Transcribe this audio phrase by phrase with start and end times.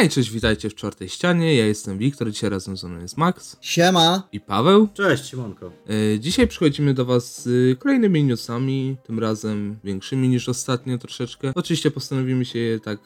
[0.00, 1.56] Hej, cześć, witajcie w czwartej ścianie.
[1.56, 4.28] Ja jestem Wiktor, dzisiaj razem ze mną jest Max Siema!
[4.32, 4.88] i Paweł.
[4.94, 5.72] Cześć, Siemanko.
[6.14, 11.52] E, dzisiaj przychodzimy do Was z kolejnymi newsami, tym razem większymi niż ostatnio troszeczkę.
[11.54, 12.98] Oczywiście postanowimy się je tak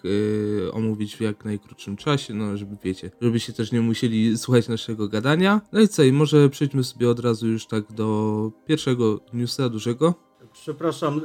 [0.66, 5.08] e, omówić w jak najkrótszym czasie, no żeby wiecie, żebyście też nie musieli słuchać naszego
[5.08, 5.60] gadania.
[5.72, 10.14] No i co, i może przejdźmy sobie od razu już tak do pierwszego newsa dużego.
[10.64, 11.20] Przepraszam,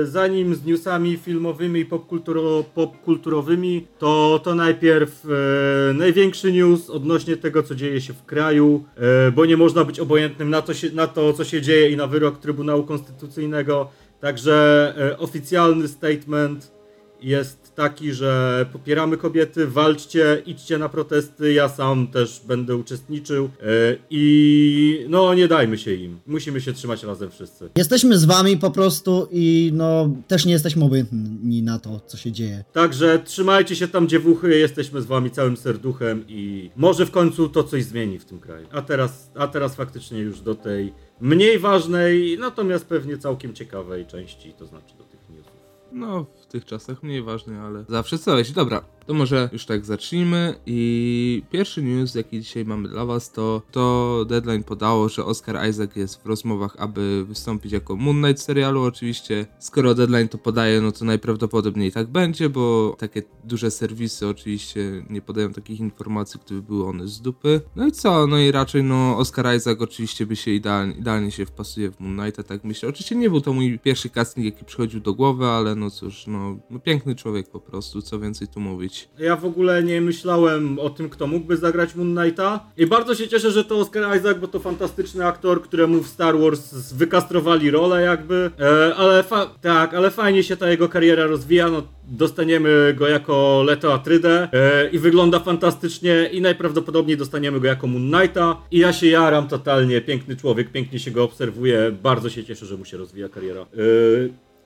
[0.00, 7.36] yy, zanim z newsami filmowymi i popkulturo, popkulturowymi, to, to najpierw yy, największy news odnośnie
[7.36, 10.90] tego, co dzieje się w kraju, yy, bo nie można być obojętnym na to, się,
[10.90, 13.90] na to, co się dzieje i na wyrok Trybunału Konstytucyjnego.
[14.20, 16.75] Także yy, oficjalny statement
[17.22, 23.98] jest taki, że popieramy kobiety, walczcie, idźcie na protesty, ja sam też będę uczestniczył yy,
[24.10, 26.20] i no nie dajmy się im.
[26.26, 27.68] Musimy się trzymać razem wszyscy.
[27.76, 32.32] Jesteśmy z wami po prostu i no też nie jesteśmy obojętni na to, co się
[32.32, 32.64] dzieje.
[32.72, 37.64] Także trzymajcie się tam dziewuchy, jesteśmy z wami całym serduchem i może w końcu to
[37.64, 38.66] coś zmieni w tym kraju.
[38.72, 44.52] A teraz, a teraz faktycznie już do tej mniej ważnej, natomiast pewnie całkiem ciekawej części,
[44.58, 45.56] to znaczy do tych newsów.
[45.92, 48.50] No, w tych czasach mniej ważny, ale zawsze coś.
[48.52, 50.54] Dobra, to może już tak zacznijmy.
[50.66, 55.96] I pierwszy news, jaki dzisiaj mamy dla Was, to to Deadline podało, że Oscar Isaac
[55.96, 58.82] jest w rozmowach, aby wystąpić jako Moon Knight w serialu.
[58.82, 65.04] Oczywiście, skoro Deadline to podaje, no to najprawdopodobniej tak będzie, bo takie duże serwisy oczywiście
[65.10, 67.60] nie podają takich informacji, gdyby były one z dupy.
[67.76, 68.26] No i co?
[68.26, 72.16] No i raczej, no, Oscar Isaac oczywiście by się idealnie, idealnie się wpasuje w Moon
[72.16, 72.88] Knighta, tak myślę.
[72.88, 76.58] Oczywiście nie był to mój pierwszy casting, jaki przychodził do głowy, ale no cóż, no,
[76.70, 78.95] no piękny człowiek po prostu, co więcej tu mówić.
[79.18, 82.60] Ja w ogóle nie myślałem o tym, kto mógłby zagrać Moon Knighta.
[82.76, 86.38] I bardzo się cieszę, że to Oscar Isaac, bo to fantastyczny aktor, któremu w Star
[86.38, 89.24] Wars wykastrowali rolę jakby, e, ale
[89.60, 94.88] tak, ale fajnie się ta jego kariera rozwija, no dostaniemy go jako Leto Atrydę e,
[94.88, 98.56] i wygląda fantastycznie i najprawdopodobniej dostaniemy go jako Moon Knighta.
[98.70, 102.76] I ja się jaram totalnie, piękny człowiek, pięknie się go obserwuje, bardzo się cieszę, że
[102.76, 103.60] mu się rozwija kariera.
[103.60, 103.66] E,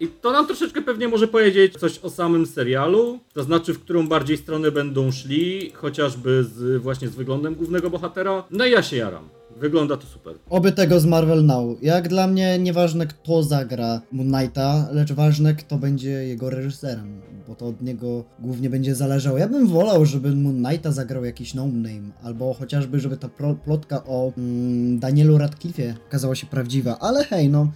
[0.01, 4.09] i to nam troszeczkę pewnie może powiedzieć coś o samym serialu, to znaczy w którą
[4.09, 8.45] bardziej stronę będą szli, chociażby z, właśnie z wyglądem głównego bohatera.
[8.51, 9.29] No i ja się jaram.
[9.57, 10.35] Wygląda to super.
[10.51, 11.83] Oby tego z Marvel Now.
[11.83, 17.55] Jak dla mnie nieważne kto zagra Moon Knighta, lecz ważne kto będzie jego reżyserem, bo
[17.55, 19.39] to od niego głównie będzie zależało.
[19.39, 23.29] Ja bym wolał, żeby Moon Knighta zagrał jakiś no-name, albo chociażby, żeby ta
[23.65, 27.69] plotka o mm, Danielu Radcliffe'ie okazała się prawdziwa, ale hej, no...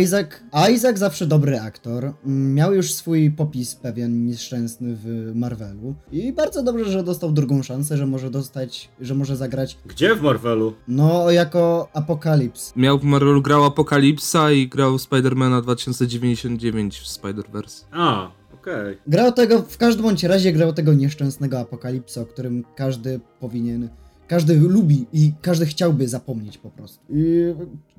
[0.00, 0.26] Isaac,
[0.72, 2.04] Isaac zawsze dobry aktor.
[2.26, 5.94] Mm, Miał już swój popis pewien nieszczęsny w Marvelu.
[6.12, 10.22] I bardzo dobrze, że dostał drugą szansę, że może dostać, że może zagrać, Gdzie w
[10.22, 10.72] Marvelu?
[10.88, 12.72] no, jako Apokalips.
[12.76, 17.84] Miał w Marvelu grał Apokalipsa i grał Spidermana 2099 w Spider-Verse.
[17.92, 18.98] A, okej.
[19.06, 23.88] Grał tego, w każdym bądź razie grał tego nieszczęsnego Apokalipsa, o którym każdy powinien,
[24.32, 27.00] każdy lubi i każdy chciałby zapomnieć po prostu.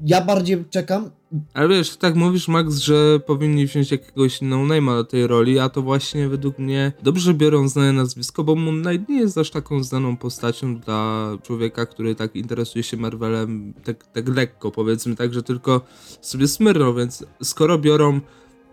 [0.05, 1.09] Ja bardziej czekam,
[1.53, 5.81] Ale wiesz, tak mówisz, Max, że powinni wziąć jakiegoś no-name'a do tej roli, a to
[5.81, 10.17] właśnie według mnie dobrze biorą znane nazwisko, bo Moon Knight nie jest aż taką znaną
[10.17, 15.81] postacią dla człowieka, który tak interesuje się Marvelem tak, tak lekko, powiedzmy tak, że tylko
[16.21, 18.21] sobie smyrną, więc skoro biorą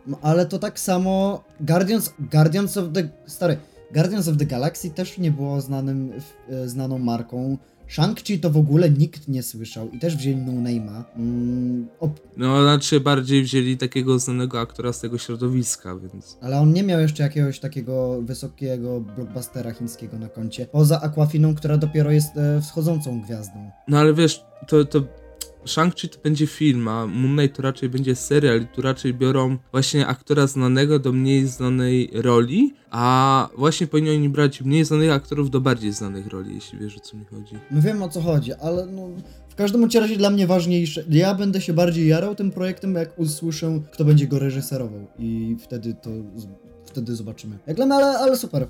[0.06, 3.08] No, ale to tak samo Guardians, Guardians of the...
[3.26, 3.56] Stary,
[3.94, 6.12] Guardians of the Galaxy też nie było znanym,
[6.48, 7.58] e, znaną marką.
[7.88, 11.02] Shang-Chi to w ogóle nikt nie słyszał i też wzięli no name'a.
[11.16, 16.38] Mm, op- No, znaczy bardziej wzięli takiego znanego aktora z tego środowiska, więc.
[16.40, 20.66] ale on nie miał jeszcze jakiegoś takiego wysokiego blockbustera chińskiego na koncie.
[20.66, 23.70] Poza Aquafiną, która dopiero jest e, wschodzącą gwiazdą.
[23.88, 24.84] No ale wiesz, to.
[24.84, 25.02] to...
[25.66, 29.58] Shang-Chi to będzie film, a Moon Knight to raczej będzie serial i tu raczej biorą
[29.72, 35.50] właśnie aktora znanego do mniej znanej roli, a właśnie powinni oni brać mniej znanych aktorów
[35.50, 37.54] do bardziej znanych roli, jeśli wiesz o co mi chodzi.
[37.70, 39.08] No wiem o co chodzi, ale no...
[39.48, 41.04] W każdym razie dla mnie ważniejsze.
[41.10, 45.06] Ja będę się bardziej jarał tym projektem, jak usłyszę, kto będzie go reżyserował.
[45.18, 46.10] I wtedy to.
[46.90, 47.58] Wtedy zobaczymy.
[47.66, 48.66] Jak dla mnie, ale, ale super.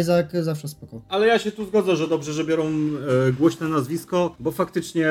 [0.00, 1.00] Isaac zawsze spoko.
[1.08, 5.08] Ale ja się tu zgodzę, że dobrze, że biorą e, głośne nazwisko, bo faktycznie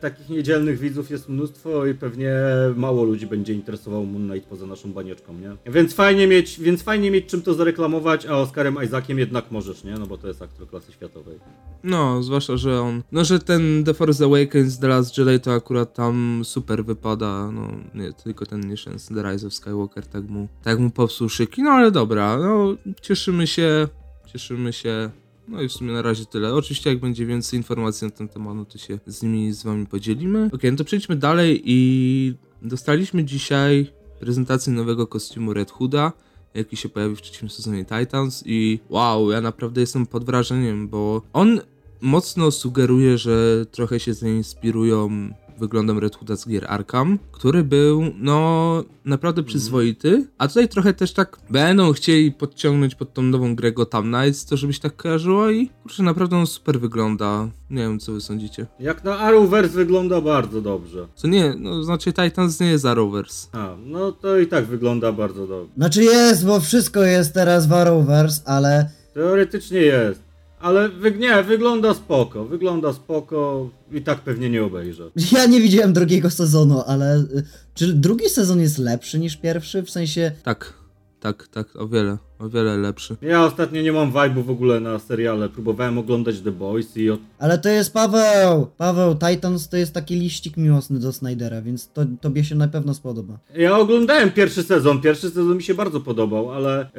[0.00, 2.32] takich niedzielnych widzów jest mnóstwo i pewnie
[2.76, 5.72] mało ludzi będzie interesował Moon Knight poza naszą banieczką, nie?
[5.72, 9.94] Więc fajnie mieć, więc fajnie mieć czym to zareklamować, a Oscarem Isaaciem jednak możesz, nie?
[9.94, 11.38] No bo to jest aktor klasy światowej.
[11.84, 13.02] No, zwłaszcza, że on.
[13.12, 17.50] No, że ten The Force Awakens, The Last Jedi to akurat tam super wypada.
[17.52, 21.62] No, nie, tylko ten nieszczęsny The Rise of Skywalker tak mu, tak mu popsuł szyki.
[21.62, 23.88] No, ale dobra, no, cieszymy się,
[24.32, 25.10] cieszymy się.
[25.48, 26.54] No i w sumie na razie tyle.
[26.54, 29.86] Oczywiście jak będzie więcej informacji na ten temat, no to się z nimi z wami
[29.86, 30.50] podzielimy.
[30.52, 33.90] Okej, no to przejdźmy dalej i dostaliśmy dzisiaj
[34.20, 36.12] prezentację nowego kostiumu Red Hooda.
[36.54, 41.22] jaki się pojawi w trzecim sezonie Titans i wow, ja naprawdę jestem pod wrażeniem, bo
[41.32, 41.60] on
[42.00, 48.84] mocno sugeruje, że trochę się zainspirują wyglądem Red Hooda z gier Arkham, który był, no,
[49.04, 54.12] naprawdę przyzwoity, a tutaj trochę też tak będą chcieli podciągnąć pod tą nową grę Gotham
[54.12, 57.48] Knights, to żebyś tak kojarzyło i kurczę, naprawdę on super wygląda.
[57.70, 58.66] Nie wiem, co wy sądzicie.
[58.80, 61.06] Jak na Arrowverse wygląda bardzo dobrze.
[61.14, 63.48] Co nie, no, znaczy Titans nie jest Arrowverse.
[63.52, 65.74] A, no to i tak wygląda bardzo dobrze.
[65.76, 70.25] Znaczy jest, bo wszystko jest teraz w Arrowverse, ale Teoretycznie jest.
[70.66, 75.10] Ale wy, nie, wygląda spoko, wygląda spoko i tak pewnie nie obejrzę.
[75.32, 79.82] ja nie widziałem drugiego sezonu, ale y, czy drugi sezon jest lepszy niż pierwszy?
[79.82, 80.72] W sensie, Tak,
[81.20, 83.16] tak, tak, o wiele, o wiele lepszy.
[83.22, 85.48] Ja ostatnio nie mam vibe'u w ogóle na seriale.
[85.48, 87.20] Próbowałem oglądać The Boys i od...
[87.38, 88.66] ale to jest Paweł!
[88.76, 92.94] Paweł, Titans to jest taki liścik miłosny do Snydera, więc to tobie się na pewno
[92.94, 93.38] spodoba.
[93.56, 96.90] Ja oglądałem pierwszy sezon, pierwszy sezon mi się bardzo podobał, ale,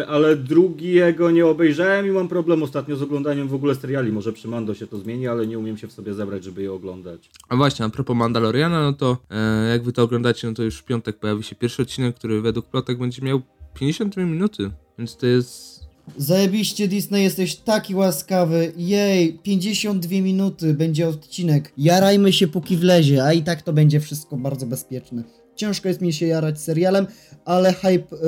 [0.00, 4.12] e, ale drugiego nie obejrzałem i mam problem ostatnio z oglądaniem w ogóle seriali.
[4.12, 6.72] Może przy Mando się to zmieni, ale nie umiem się w sobie zebrać, żeby je
[6.72, 7.30] oglądać.
[7.48, 10.78] A właśnie, a propos Mandaloriana, no to e, jak wy to oglądacie, no to już
[10.78, 13.42] w piątek pojawi się pierwszy odcinek, który według plotek będzie miał
[13.78, 15.76] 52 minuty, więc to jest...
[16.16, 18.72] Zajebiście Disney, jesteś taki łaskawy.
[18.76, 21.72] Jej, 52 minuty będzie odcinek.
[21.78, 25.22] Jarajmy się póki wlezie, a i tak to będzie wszystko bardzo bezpieczne.
[25.56, 27.06] Ciężko jest mi się jarać serialem,
[27.44, 28.18] ale hype y,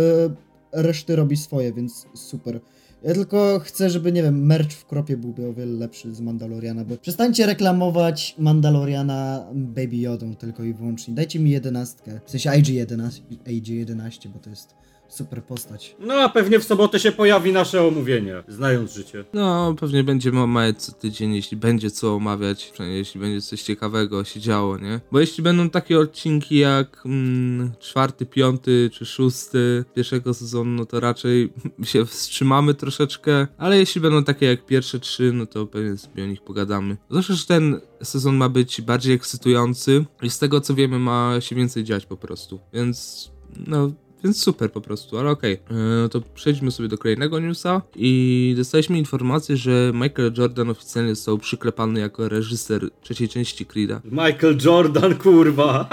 [0.73, 2.61] reszty robi swoje, więc super.
[3.03, 6.85] Ja tylko chcę, żeby, nie wiem, merch w kropie byłby o wiele lepszy z Mandaloriana,
[6.85, 11.15] bo przestańcie reklamować Mandaloriana Baby Yodą tylko i wyłącznie.
[11.15, 14.75] Dajcie mi jedenastkę, w sensie IG-11, IG-11, bo to jest
[15.09, 15.97] super postać.
[16.01, 19.25] No a pewnie w sobotę się pojawi nasze omówienie, znając życie.
[19.33, 24.25] No, pewnie będziemy omawiać co tydzień, jeśli będzie co omawiać, przynajmniej jeśli będzie coś ciekawego
[24.25, 25.01] się działo, nie?
[25.13, 31.01] Bo jeśli będą takie odcinki jak mm, czwarty, piąty czy szósty pierwszego sezonu, no to
[31.01, 31.53] raczej
[31.83, 36.27] się wstrzymamy troszeczkę, ale jeśli będą takie jak pierwsze trzy, no to pewnie sobie o
[36.27, 36.97] nich pogadamy.
[37.11, 41.57] Zwłaszcza, że ten sezon ma być bardziej ekscytujący i z tego co wiemy ma się
[41.57, 43.31] więcej dziać po prostu, więc
[43.67, 43.91] no
[44.25, 45.59] więc super po prostu, ale okej.
[45.67, 45.79] Okay.
[46.03, 51.39] No to przejdźmy sobie do kolejnego newsa i dostaliśmy informację, że Michael Jordan oficjalnie został
[51.39, 54.01] przyklepany jako reżyser trzeciej części Creed'a.
[54.05, 55.89] Michael Jordan, kurwa.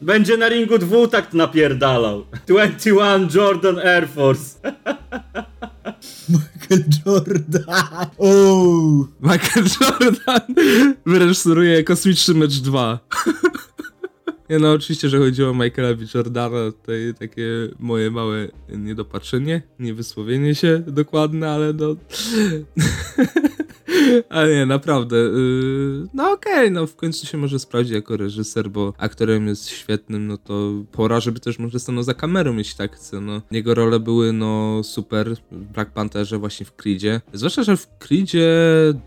[0.00, 2.24] Będzie na ringu dwutakt napierdalał.
[2.46, 4.72] 21 Jordan Air Force.
[6.28, 7.64] Michael Jordan!
[8.18, 9.08] Ooo!
[9.20, 10.40] Michael Jordan
[11.06, 12.98] wyreżyseruje Kosmiczny Mecz 2.
[14.52, 16.04] Nie no, oczywiście, że chodziło o Michaela B.
[16.14, 17.44] Jordana, tutaj takie
[17.78, 21.96] moje małe niedopatrzenie, niewysłowienie się dokładne, ale no...
[24.28, 25.16] ale nie, naprawdę.
[25.16, 29.68] Yy, no okej, okay, no w końcu się może sprawdzić jako reżyser, bo aktorem jest
[29.68, 33.42] świetnym, no to pora, żeby też może stanął za kamerą, jeśli tak chce, no.
[33.50, 37.20] Jego role były, no, super w Black Pantherze, właśnie w Creedzie.
[37.32, 38.48] Zwłaszcza, że w Creedzie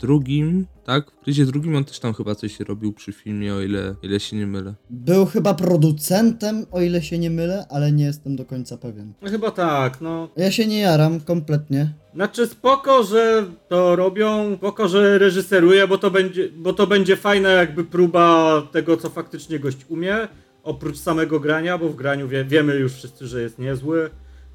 [0.00, 1.10] drugim tak?
[1.10, 4.36] W Creedzie drugim on też tam chyba coś robił przy filmie, o ile, ile się
[4.36, 4.74] nie mylę.
[4.90, 9.12] Był chyba producentem, o ile się nie mylę, ale nie jestem do końca pewien.
[9.22, 10.28] No chyba tak, no.
[10.36, 11.92] Ja się nie jaram kompletnie.
[12.16, 17.48] Znaczy spoko, że to robią, spoko, że reżyseruje, bo to będzie, bo to będzie fajna
[17.48, 20.28] jakby próba tego, co faktycznie gość umie,
[20.62, 24.10] oprócz samego grania, bo w graniu wie, wiemy już wszyscy, że jest niezły.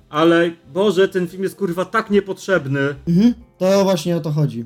[0.09, 2.79] Ale Boże, ten film jest kurwa tak niepotrzebny.
[3.07, 4.65] Mhm, to właśnie o to chodzi.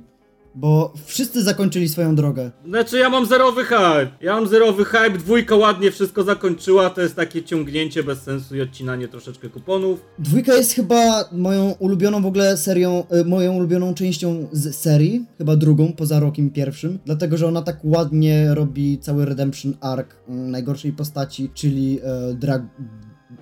[0.56, 2.52] Bo wszyscy zakończyli swoją drogę.
[2.68, 4.08] Znaczy ja mam zerowy hype.
[4.22, 8.62] Ja mam zerowy hype, dwójka ładnie wszystko zakończyła, to jest takie ciągnięcie bez sensu i
[8.62, 10.00] odcinanie troszeczkę kuponów.
[10.20, 15.56] Dwójka jest chyba moją ulubioną w ogóle serią, y, moją ulubioną częścią z serii, chyba
[15.56, 20.92] drugą, poza rokiem pierwszym, dlatego, że ona tak ładnie robi cały redemption arc y, najgorszej
[20.94, 22.00] postaci, czyli
[22.32, 22.62] y, Drag...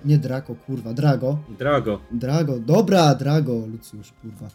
[0.04, 1.38] Nie Draco, kurwa, Drago.
[1.58, 2.00] Drago.
[2.12, 4.48] Drago, dobra, Drago, Lucjusz, kurwa.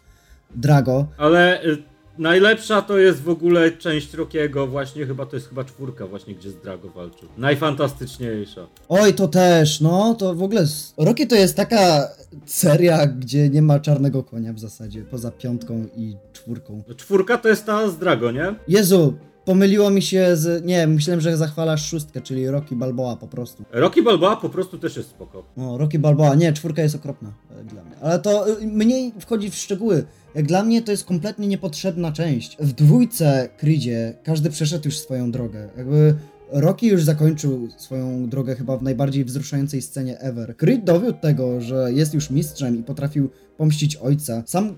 [0.56, 1.08] Drago.
[1.18, 1.84] Ale y,
[2.20, 6.50] Najlepsza to jest w ogóle część Rokiego, właśnie chyba to jest chyba czwórka właśnie, gdzie
[6.50, 7.30] z Drago walczył.
[7.38, 8.68] Najfantastyczniejsza.
[8.90, 10.66] Oj, to też, no, to w ogóle...
[10.98, 12.08] Rocky to jest taka
[12.46, 16.84] seria, gdzie nie ma czarnego konia w zasadzie, poza piątką i czwórką.
[16.98, 18.56] Czwórka to jest ta z Drago, nie?
[18.68, 19.14] Jezu,
[19.50, 20.66] pomyliło mi się z...
[20.66, 23.64] Nie, myślałem, że zachwalasz szóstkę, czyli Rocky Balboa po prostu.
[23.72, 25.44] Rocky Balboa po prostu też jest spoko.
[25.58, 27.96] No, Rocky Balboa, nie, czwórka jest okropna e, dla mnie.
[28.02, 30.04] Ale to y, mniej wchodzi w szczegóły.
[30.36, 32.58] Jak dla mnie to jest kompletnie niepotrzebna część.
[32.60, 35.70] W dwójce Creedzie każdy przeszedł już swoją drogę.
[35.78, 36.16] Jakby
[36.52, 40.58] Rocky już zakończył swoją drogę chyba w najbardziej wzruszającej scenie ever.
[40.58, 44.44] Creed dowiódł tego, że jest już mistrzem i potrafił pomścić ojca.
[44.46, 44.76] Sam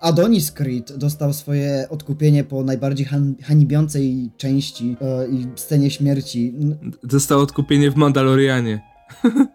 [0.00, 6.54] Adonis Creed dostał swoje odkupienie po najbardziej han hanibiącej części e, i scenie śmierci.
[7.02, 8.80] Dostał odkupienie w Mandalorianie.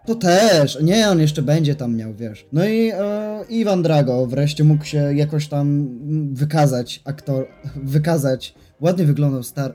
[0.06, 2.46] To też, nie, on jeszcze będzie tam miał, wiesz.
[2.52, 8.54] No i e, Iwan Drago wreszcie mógł się jakoś tam mm, wykazać, aktor, wykazać.
[8.80, 9.74] Ładnie wyglądał star,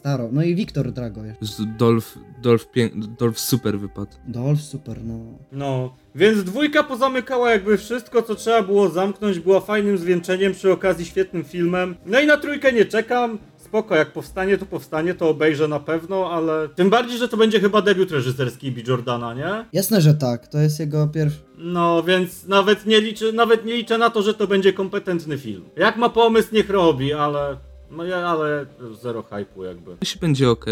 [0.00, 0.28] staro.
[0.32, 1.46] No i Wiktor Drago jeszcze.
[2.42, 4.10] Dolph, pię- Dolph super wypadł.
[4.28, 5.18] Dolph super, no.
[5.52, 11.06] No, więc dwójka pozamykała jakby wszystko, co trzeba było zamknąć, była fajnym zwieńczeniem, przy okazji
[11.06, 11.96] świetnym filmem.
[12.06, 13.38] No i na trójkę nie czekam.
[13.56, 17.60] Spoko, jak powstanie, to powstanie, to obejrzę na pewno, ale tym bardziej, że to będzie
[17.60, 18.80] chyba debiut reżyserski B.
[18.88, 19.64] Jordana, nie?
[19.72, 21.38] Jasne, że tak, to jest jego pierwszy...
[21.58, 25.64] No, więc nawet nie liczę, nawet nie liczę na to, że to będzie kompetentny film.
[25.76, 27.56] Jak ma pomysł, niech robi, ale...
[27.96, 28.66] No ja, ale
[29.02, 29.96] zero hype'u jakby.
[30.00, 30.64] Jeśli będzie ok.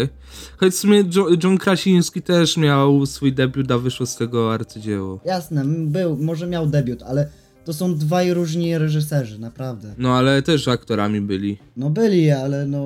[0.57, 5.19] Choć w sumie Jo- John Krasiński też miał swój debiut, a wyszło z tego arcydzieło.
[5.25, 7.29] Jasne, był, może miał debiut, ale
[7.65, 9.93] to są dwaj różni reżyserzy, naprawdę.
[9.97, 11.57] No ale też aktorami byli.
[11.77, 12.85] No byli, ale no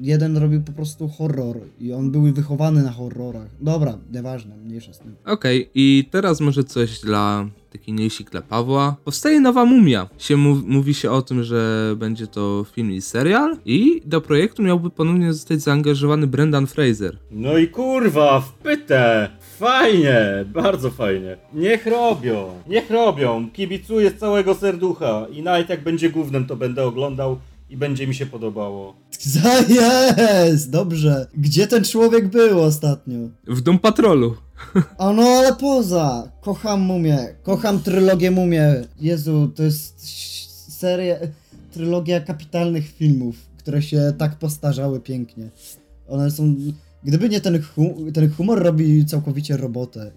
[0.00, 3.46] jeden robił po prostu horror i on był wychowany na horrorach.
[3.60, 5.14] Dobra, nieważne, mniejsza z tym.
[5.26, 8.96] Okej, i teraz może coś dla takiej niejsi dla Pawła.
[9.04, 10.08] Powstaje nowa mumia.
[10.18, 14.62] Się mów, mówi się o tym, że będzie to film i serial i do projektu
[14.62, 17.18] miałby ponownie zostać zaangażowany Brendan Fraser.
[17.30, 19.28] No i kurwa, wpytę!
[19.58, 21.36] Fajnie, bardzo fajnie.
[21.54, 23.50] Niech robią, niech robią.
[23.52, 27.38] Kibicuję z całego serducha i nawet jak będzie głównym, to będę oglądał
[27.72, 28.94] i będzie mi się podobało.
[29.20, 30.70] Za jest!
[30.70, 31.26] Dobrze.
[31.34, 33.18] Gdzie ten człowiek był ostatnio?
[33.46, 34.36] W Dom Patrolu.
[34.98, 36.32] A no ale poza!
[36.40, 37.18] Kocham mumię.
[37.42, 38.84] Kocham trylogię mumię.
[39.00, 40.00] Jezu, to jest
[40.78, 41.16] seria,
[41.72, 45.50] trylogia kapitalnych filmów, które się tak postarzały pięknie.
[46.08, 46.54] One są...
[47.04, 50.12] Gdyby nie ten, hu, ten humor robi całkowicie robotę.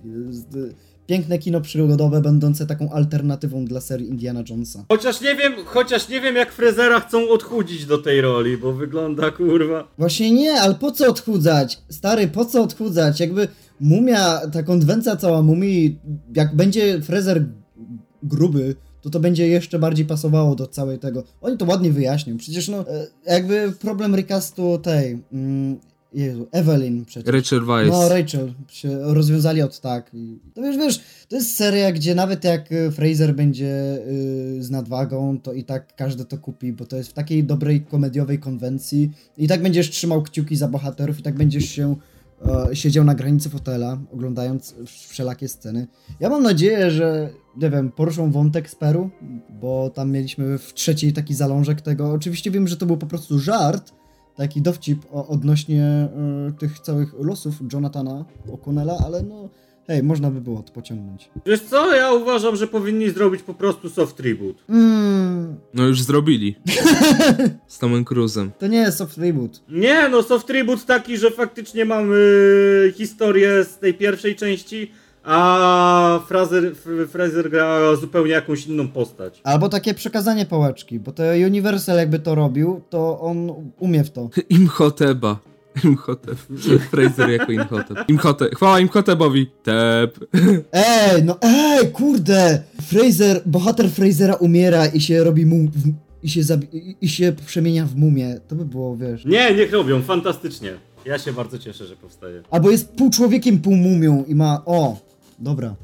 [1.08, 4.86] Piękne kino przygodowe, będące taką alternatywą dla serii Indiana Jonesa.
[4.90, 9.32] Chociaż nie wiem, chociaż nie wiem jak Frezera chcą odchudzić do tej roli, bo wygląda
[9.32, 9.88] kurwa.
[9.98, 11.82] Właśnie nie, ale po co odchudzać?
[11.90, 13.20] Stary, po co odchudzać?
[13.20, 13.48] Jakby
[13.80, 16.00] mumia, ta konwencja cała mumii,
[16.36, 17.46] jak będzie Frezer
[18.24, 21.24] gruby, to to będzie jeszcze bardziej pasowało do całej tego.
[21.42, 22.38] Oni to ładnie wyjaśnią.
[22.38, 25.80] Przecież no, e, jakby problem recastu tej, mm,
[26.16, 27.34] Jezu, Evelyn przecież.
[27.34, 27.90] Rachel Weisz.
[27.90, 30.12] No, Rachel się rozwiązali od tak.
[30.54, 35.40] To wiesz, wiesz, to jest seria, gdzie nawet jak y, Fraser będzie y, z nadwagą,
[35.40, 39.12] to i tak każdy to kupi, bo to jest w takiej dobrej komediowej konwencji.
[39.38, 41.96] I tak będziesz trzymał kciuki za bohaterów, i tak będziesz się
[42.70, 45.88] e, siedział na granicy fotela, oglądając wszelakie sceny.
[46.20, 49.10] Ja mam nadzieję, że, nie wiem, poruszą wątek z Peru,
[49.62, 52.12] bo tam mieliśmy w trzeciej taki zalążek tego.
[52.12, 53.94] Oczywiście wiem, że to był po prostu żart,
[54.36, 56.10] taki dowcip o, odnośnie e,
[56.60, 59.50] tych całych losów Jonathana O'Connella, ale no
[59.88, 61.30] hej, można by było to pociągnąć.
[61.46, 64.56] Wiesz co, ja uważam, że powinni zrobić po prostu soft reboot.
[64.70, 66.56] Mm, No już zrobili.
[67.68, 68.52] Z Tomem Cruzem.
[68.60, 69.62] to nie jest soft reboot.
[69.70, 72.16] Nie, no soft reboot taki, że faktycznie mamy
[72.96, 74.92] historię z tej pierwszej części,
[75.26, 76.76] a Fraser,
[77.10, 79.42] Fraser gra zupełnie jakąś inną postać.
[79.44, 84.30] Albo takie przekazanie pałeczki, bo to Universal jakby to robił, to on umie w to.
[84.50, 85.40] Imhoteba.
[85.84, 86.38] Imhotep.
[86.92, 87.98] Fraser jako Imhotep.
[88.08, 88.56] Imhotep.
[88.56, 89.48] Chwała Imhotebowi.
[89.64, 90.20] Tep.
[90.72, 92.62] Ej, no ej, kurde!
[92.82, 95.68] Fraser, bohater Frasera umiera i się robi mum...
[95.68, 98.40] W, i, się zabi- i, I się przemienia w mumię.
[98.48, 99.26] To by było, wiesz...
[99.26, 100.74] Nie, niech robią, fantastycznie.
[101.06, 102.42] Ja się bardzo cieszę, że powstaje.
[102.52, 104.62] Albo jest pół człowiekiem, pół mumią i ma...
[104.66, 104.98] O,
[105.40, 105.76] dobra.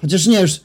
[0.00, 0.60] Chociaż nie już...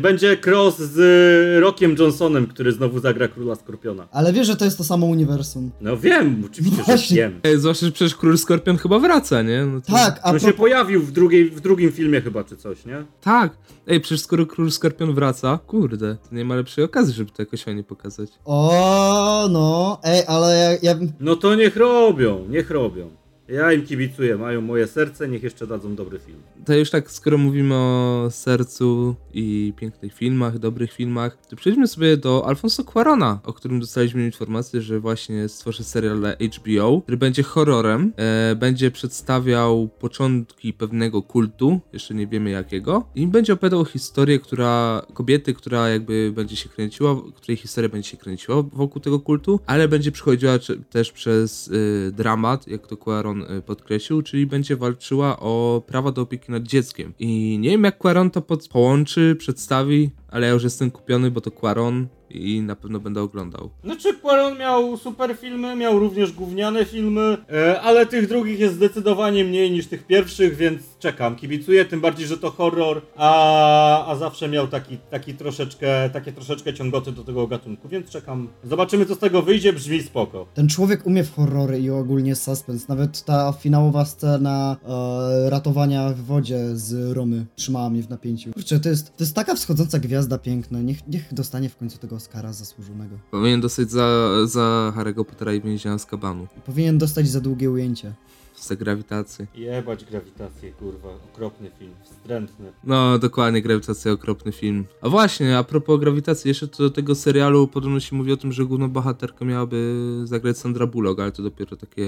[0.00, 4.08] Będzie cross z Rockiem Johnsonem, który znowu zagra Króla Skorpiona.
[4.12, 5.70] Ale wiesz, że to jest to samo uniwersum.
[5.80, 7.16] No wiem, oczywiście, że Właśnie.
[7.16, 7.40] wiem.
[7.44, 9.66] Ej, Zwłaszcza, że przecież Król Skorpion chyba wraca, nie?
[9.66, 9.92] No to...
[9.92, 10.58] Tak, a On się propos...
[10.58, 13.04] pojawił w, drugiej, w drugim filmie chyba, czy coś, nie?
[13.20, 13.52] Tak.
[13.86, 17.62] Ej, przecież skoro Król Skorpion wraca, kurde, to nie ma lepszej okazji, żeby to jakoś
[17.62, 18.30] fajnie pokazać.
[18.44, 20.98] O, no, ej, ale ja, ja...
[21.20, 23.10] No to niech robią, niech robią.
[23.48, 26.38] Ja im kibicuję, mają moje serce, niech jeszcze dadzą dobry film.
[26.64, 32.16] To już tak, skoro mówimy o sercu i pięknych filmach, dobrych filmach, to przejdźmy sobie
[32.16, 37.42] do Alfonso Cuarona, o którym dostaliśmy informację, że właśnie stworzy serial dla HBO, który będzie
[37.42, 44.38] horrorem, e, będzie przedstawiał początki pewnego kultu, jeszcze nie wiemy jakiego, i będzie opowiadał historię,
[44.38, 49.60] która, kobiety, która jakby będzie się kręciła, której historia będzie się kręciła wokół tego kultu,
[49.66, 54.76] ale będzie przechodziła cze- też przez y, dramat, jak to Cuaron y, podkreślił, czyli będzie
[54.76, 57.12] walczyła o prawa do opieki nad dzieckiem.
[57.18, 61.40] I nie wiem jak Cuaron to pod- połączy, przedstawi, ale ja już jestem kupiony, bo
[61.40, 63.70] to Cuaron, i na pewno będę oglądał.
[63.84, 69.44] Znaczy Quaron miał super filmy, miał również gówniane filmy, e, ale tych drugich jest zdecydowanie
[69.44, 74.48] mniej niż tych pierwszych, więc czekam, kibicuję, tym bardziej, że to horror, a, a zawsze
[74.48, 78.48] miał taki, taki troszeczkę, takie troszeczkę ciągoty do tego gatunku, więc czekam.
[78.64, 80.46] Zobaczymy co z tego wyjdzie, brzmi spoko.
[80.54, 82.88] Ten człowiek umie w horrory i ogólnie suspens.
[82.88, 88.52] Nawet ta finałowa scena e, ratowania w wodzie z Romy trzymała mnie w napięciu.
[88.52, 90.82] Kurczę, to jest, to jest taka wschodząca gwiazda piękna.
[90.82, 93.16] Niech, niech dostanie w końcu tego Oscara zasłużonego.
[93.30, 96.46] Powinien dostać za, za Harry'ego Pottera i więzienia z kabanu.
[96.66, 98.12] Powinien dostać za długie ujęcie.
[98.60, 99.46] Za grawitację.
[99.54, 102.72] Jebać grawitację, kurwa, okropny film, wstrętny.
[102.84, 104.84] No, dokładnie, grawitacja, okropny film.
[105.02, 108.52] A właśnie, a propos grawitacji, jeszcze to do tego serialu podobno się mówi o tym,
[108.52, 112.06] że główną bohaterkę miałaby zagrać Sandra Bullock, ale to dopiero takie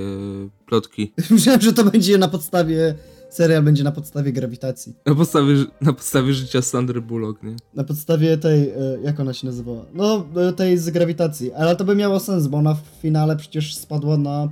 [0.67, 1.13] plotki.
[1.31, 2.95] Myślałem, że to będzie na podstawie.
[3.31, 4.95] Serial będzie na podstawie grawitacji.
[5.07, 7.57] Na podstawie, na podstawie życia Sandry Bullock, nie?
[7.75, 8.71] Na podstawie tej.
[8.71, 9.85] E, jak ona się nazywała?
[9.95, 11.53] No, e, tej z grawitacji.
[11.53, 14.49] Ale to by miało sens, bo ona w finale przecież spadła na.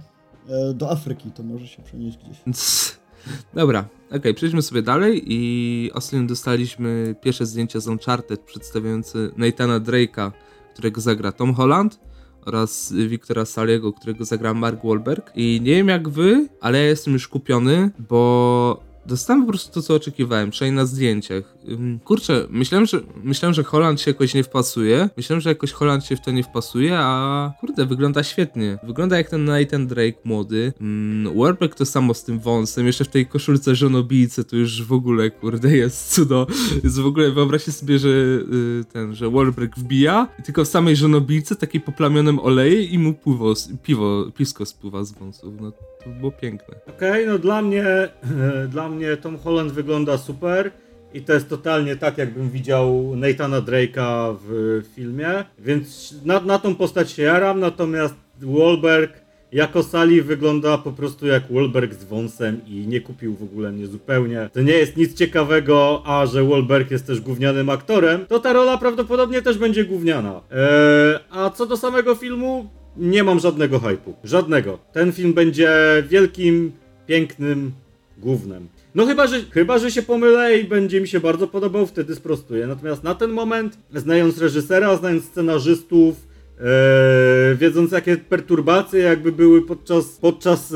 [0.49, 1.31] E, do Afryki.
[1.31, 2.39] To może się przenieść gdzieś.
[3.55, 10.33] Dobra, okej, przejdźmy sobie dalej i ostatnio dostaliśmy pierwsze zdjęcia z Uncharted przedstawiające Nathana Drake'a,
[10.73, 12.01] którego zagra Tom Holland
[12.49, 17.13] oraz Wiktora Saliego, którego zagra Mark Wahlberg i nie wiem jak wy, ale ja jestem
[17.13, 21.58] już kupiony, bo dostałem po prostu to, co oczekiwałem, przynajmniej na zdjęciach.
[22.05, 26.17] Kurczę, myślałem, że, myślałem, że Holland się jakoś nie wpasuje, myślałem, że jakoś Holland się
[26.17, 28.79] w to nie wpasuje, a kurde, wygląda świetnie.
[28.83, 30.73] Wygląda jak ten Nathan Drake młody.
[30.81, 34.93] Mm, Warbeck to samo z tym wąsem, jeszcze w tej koszulce żonobijce to już w
[34.93, 36.47] ogóle, kurde, jest cudo.
[36.85, 41.57] Jest w ogóle, wyobraźcie sobie, że y, ten, że Warbeck wbija tylko w samej żonobijce,
[41.57, 45.55] takiej poplamionym oleje i mu piwo, piwo, pisko spływa z wąsów.
[45.61, 46.75] No, to było piękne.
[46.89, 47.85] Okej, no dla mnie,
[48.73, 50.73] dla mnie Tom Holland wygląda super
[51.15, 56.75] i to jest totalnie tak, jakbym widział Nathana Drake'a w filmie, więc na, na tą
[56.75, 59.13] postać się jaram, natomiast Wahlberg
[59.53, 63.87] jako Sally wygląda po prostu jak Wahlberg z wąsem i nie kupił w ogóle mnie
[63.87, 64.51] zupełnie.
[64.53, 68.79] To nie jest nic ciekawego, a że Wahlberg jest też gównianym aktorem, to ta rola
[68.79, 70.41] prawdopodobnie też będzie gówniana.
[70.51, 74.15] Eee, a co do samego filmu, nie mam żadnego hypu.
[74.25, 74.79] Żadnego.
[74.93, 75.71] Ten film będzie
[76.09, 76.73] wielkim,
[77.07, 77.73] pięknym
[78.19, 78.69] gównem.
[78.99, 82.67] No chyba, że, chyba, że się pomylę i będzie mi się bardzo podobał, wtedy sprostuję.
[82.67, 86.17] Natomiast na ten moment, znając reżysera, znając scenarzystów,
[86.61, 90.75] e, wiedząc jakie perturbacje jakby były podczas, podczas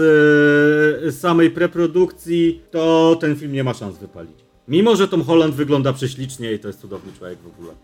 [1.07, 4.37] e, samej preprodukcji, to ten film nie ma szans wypalić.
[4.69, 7.75] Mimo, że Tom Holland wygląda prześlicznie i to jest cudowny człowiek w ogóle.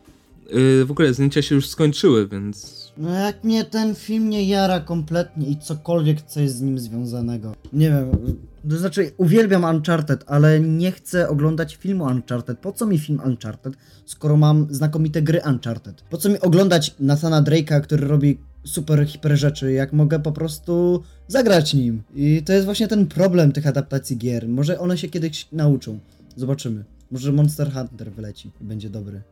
[0.48, 4.80] Yy, w ogóle zdjęcia się już skończyły, więc No jak mnie ten film nie jara
[4.80, 7.54] kompletnie i cokolwiek, co jest z nim związanego.
[7.72, 8.36] Nie wiem,
[8.70, 12.58] to znaczy uwielbiam Uncharted, ale nie chcę oglądać filmu Uncharted.
[12.58, 16.02] Po co mi film Uncharted, skoro mam znakomite gry Uncharted?
[16.10, 21.02] Po co mi oglądać Nathana Drake'a, który robi super hiper rzeczy, jak mogę po prostu
[21.28, 22.02] zagrać nim?
[22.14, 24.48] I to jest właśnie ten problem tych adaptacji gier.
[24.48, 25.98] Może one się kiedyś nauczą.
[26.36, 26.84] Zobaczymy.
[27.10, 29.22] Może Monster Hunter wyleci i będzie dobry.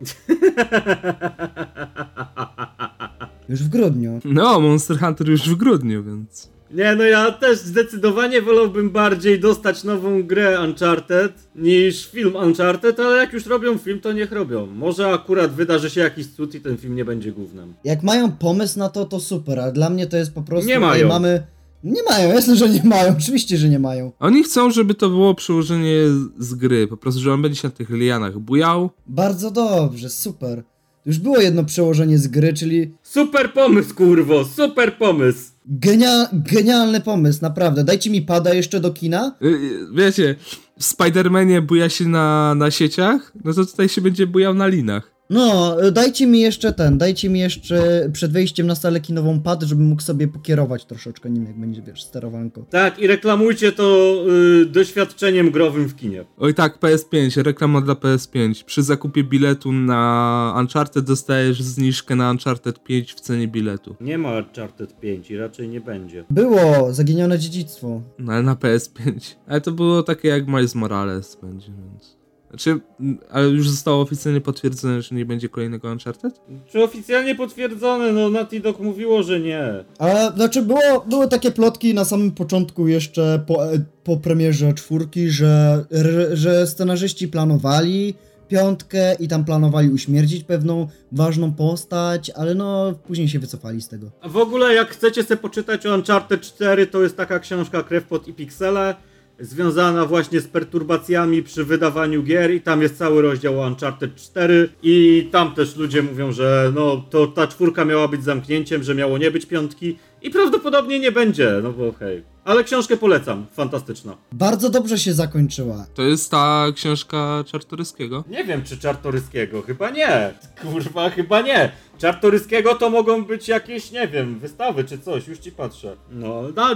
[3.49, 4.21] Już w grudniu.
[4.25, 6.49] no, Monster Hunter już w grudniu, więc...
[6.71, 13.17] Nie, no ja też zdecydowanie wolałbym bardziej dostać nową grę Uncharted niż film Uncharted, ale
[13.17, 14.67] jak już robią film, to niech robią.
[14.67, 17.75] Może akurat wydarzy się jakiś cud i ten film nie będzie głównym.
[17.85, 20.69] Jak mają pomysł na to, to super, a dla mnie to jest po prostu...
[20.69, 21.09] Nie mają.
[21.09, 21.43] mamy...
[21.85, 24.13] Nie mają, jasne, że nie mają, oczywiście, że nie mają.
[24.19, 25.95] Oni chcą, żeby to było przełożenie
[26.39, 28.91] z gry, po prostu, że on będzie się na tych lianach bujał.
[29.07, 30.63] Bardzo dobrze, super.
[31.07, 35.51] Już było jedno przełożenie z gry, czyli Super pomysł, kurwo, super pomysł!
[35.67, 36.29] genia...
[36.33, 37.85] genialny pomysł, naprawdę.
[37.85, 39.37] Dajcie mi pada jeszcze do kina.
[39.41, 39.59] Yy,
[39.95, 40.35] Wiecie,
[40.79, 45.16] w Spider-Manie buja się na, na sieciach, no to tutaj się będzie bujał na linach.
[45.31, 49.63] No, y, dajcie mi jeszcze ten, dajcie mi jeszcze przed wejściem na salę kinową pad,
[49.63, 52.67] żebym mógł sobie pokierować troszeczkę nim, jak będzie, wiesz, sterowanko.
[52.71, 54.17] Tak, i reklamujcie to
[54.63, 56.25] y, doświadczeniem growym w kinie.
[56.39, 58.65] Oj tak, PS5, reklama dla PS5.
[58.65, 63.97] Przy zakupie biletu na Uncharted dostajesz zniżkę na Uncharted 5 w cenie biletu.
[64.01, 66.25] Nie ma Uncharted 5 i raczej nie będzie.
[66.31, 68.03] Było, zaginione dziedzictwo.
[68.19, 69.35] No ale na PS5.
[69.47, 72.16] Ale to było takie jak Miles Morales będzie, więc...
[72.57, 76.41] Znaczy, m, ale już zostało oficjalnie potwierdzone, że nie będzie kolejnego Uncharted?
[76.67, 78.13] Czy oficjalnie potwierdzone?
[78.13, 79.85] No Naughty Dog mówiło, że nie.
[79.99, 83.59] Ale, znaczy, było, były takie plotki na samym początku jeszcze po,
[84.05, 85.85] po premierze czwórki, że,
[86.33, 88.15] że scenarzyści planowali
[88.49, 94.11] piątkę i tam planowali uśmiercić pewną ważną postać, ale no później się wycofali z tego.
[94.21, 98.05] A w ogóle jak chcecie sobie poczytać o Uncharted 4, to jest taka książka Krew
[98.05, 98.95] pod i Piksele.
[99.41, 105.29] Związana właśnie z perturbacjami przy wydawaniu gier i tam jest cały rozdział Uncharted 4 i
[105.33, 109.31] tam też ludzie mówią, że no to ta czwórka miała być zamknięciem, że miało nie
[109.31, 112.36] być piątki i prawdopodobnie nie będzie, no bo hej.
[112.47, 114.17] Ale książkę polecam, fantastyczna.
[114.33, 115.87] Bardzo dobrze się zakończyła.
[115.95, 118.25] To jest ta książka Czartoryskiego?
[118.29, 120.35] Nie wiem, czy Czartoryskiego, chyba nie.
[120.63, 121.73] Kurwa, chyba nie.
[121.99, 125.97] Czartoryskiego to mogą być jakieś, nie wiem, wystawy czy coś, już ci patrzę.
[126.11, 126.69] No, no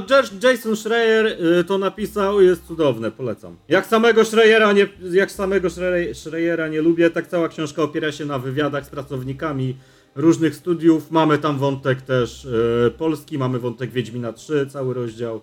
[0.42, 3.56] Jason Schreier y, to napisał, jest cudowne, polecam.
[3.68, 5.68] Jak samego Schreiera nie, jak samego
[6.14, 9.76] Schreiera nie lubię, tak cała książka opiera się na wywiadach z pracownikami
[10.14, 11.10] różnych studiów.
[11.10, 15.40] Mamy tam wątek też y, polski, mamy wątek Wiedźmina 3, cały rozdział.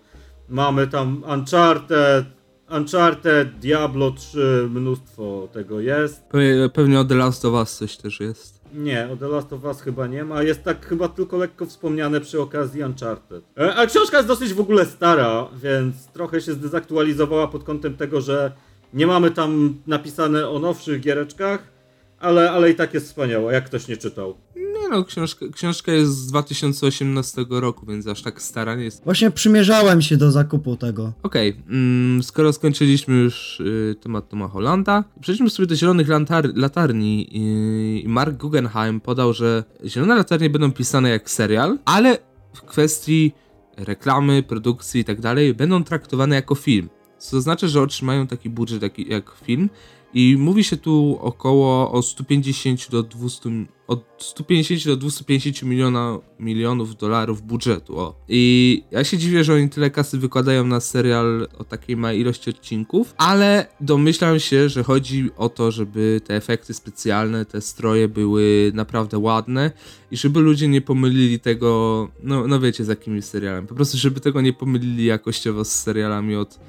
[0.50, 2.26] Mamy tam Uncharted,
[2.70, 6.24] Uncharted, Diablo 3, mnóstwo tego jest.
[6.24, 8.62] Pe pewnie o The Last of Us coś też jest.
[8.74, 10.44] Nie, o The Last of Us chyba nie ma.
[10.44, 13.44] Jest tak chyba tylko lekko wspomniane przy okazji Uncharted.
[13.58, 18.22] E, a książka jest dosyć w ogóle stara, więc trochę się zdezaktualizowała pod kątem tego,
[18.22, 18.52] że
[18.94, 21.64] nie mamy tam napisane o nowszych giereczkach,
[22.20, 24.38] ale, ale i tak jest wspaniała, jak ktoś nie czytał.
[24.88, 29.04] Nie no, książka, książka jest z 2018 roku, więc aż tak stara nie jest.
[29.04, 31.14] Właśnie przymierzałem się do zakupu tego.
[31.24, 36.50] Okej, okay, mm, skoro skończyliśmy już y, temat Toma Hollanda, przejdźmy sobie do Zielonych lantar
[36.56, 42.18] Latarni i, i Mark Guggenheim podał, że Zielone Latarnie będą pisane jak serial, ale
[42.54, 43.32] w kwestii
[43.78, 46.90] reklamy, produkcji i tak dalej będą traktowane jako film.
[47.18, 49.70] Co znaczy, że otrzymają taki budżet jak, jak film
[50.14, 53.50] i mówi się tu około o 150 do 200,
[53.88, 58.00] od 150 do 250 miliona, milionów dolarów budżetu.
[58.00, 58.16] O.
[58.28, 62.50] I ja się dziwię, że oni tyle kasy wykładają na serial o takiej małej ilości
[62.50, 68.72] odcinków, ale domyślam się, że chodzi o to, żeby te efekty specjalne, te stroje były
[68.74, 69.72] naprawdę ładne
[70.12, 73.68] i żeby ludzie nie pomylili tego, no, no wiecie, z jakimś serialem.
[73.68, 76.60] Po prostu, żeby tego nie pomylili jakościowo z serialami od